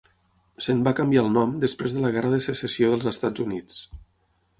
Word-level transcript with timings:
Se'n 0.67 0.79
va 0.85 0.93
canviar 0.99 1.23
el 1.25 1.29
nom 1.35 1.51
després 1.63 1.97
de 1.97 2.01
la 2.05 2.11
Guerra 2.15 2.31
de 2.31 2.39
secessió 2.45 2.89
dels 2.95 3.07
Estats 3.13 3.45
Units. 3.45 3.79